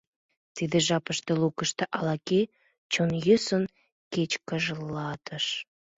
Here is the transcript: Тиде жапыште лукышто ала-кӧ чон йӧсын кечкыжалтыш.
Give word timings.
Тиде 0.55 0.77
жапыште 0.87 1.31
лукышто 1.41 1.83
ала-кӧ 1.97 2.41
чон 2.91 3.09
йӧсын 3.25 3.63
кечкыжалтыш. 4.13 5.45